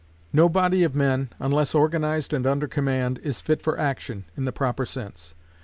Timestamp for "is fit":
3.21-3.61